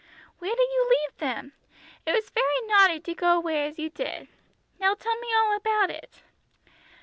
[0.39, 1.53] "Where did you leave them?
[2.07, 4.27] It was very naughty to go away as you did.
[4.79, 6.23] Now tell me all about it."